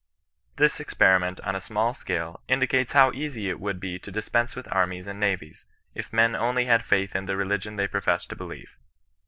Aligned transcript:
"This 0.61 0.79
experiment 0.79 1.39
on 1.41 1.55
a 1.55 1.61
small 1.61 1.93
scale 1.93 2.41
indicates 2.47 2.93
how 2.93 3.11
easy 3.11 3.51
it 3.51 3.59
would 3.59 3.79
be 3.79 3.99
to 3.99 4.09
dispense 4.11 4.55
with 4.55 4.67
armies 4.73 5.05
and 5.05 5.19
navies, 5.19 5.67
if 5.93 6.11
men 6.11 6.35
only 6.35 6.65
had 6.65 6.83
faith 6.83 7.15
in 7.15 7.27
the 7.27 7.37
religion 7.37 7.75
they 7.75 7.87
profess 7.87 8.25
to 8.25 8.35
believe. 8.35 8.79